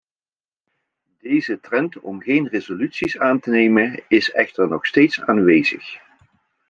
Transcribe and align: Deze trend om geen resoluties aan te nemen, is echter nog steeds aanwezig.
Deze 1.19 1.59
trend 1.59 1.99
om 1.99 2.21
geen 2.21 2.47
resoluties 2.47 3.17
aan 3.19 3.39
te 3.39 3.49
nemen, 3.49 4.03
is 4.07 4.31
echter 4.31 4.67
nog 4.67 4.85
steeds 4.85 5.21
aanwezig. 5.21 5.97